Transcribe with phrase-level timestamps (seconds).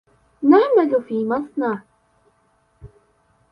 [0.43, 1.81] نعمل في مصنع.